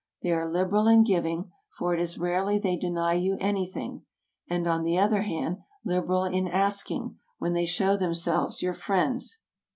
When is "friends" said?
8.73-9.37